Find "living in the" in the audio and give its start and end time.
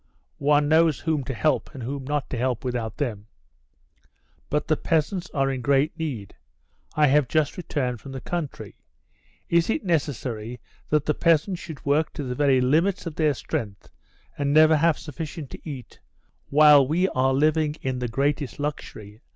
17.31-18.07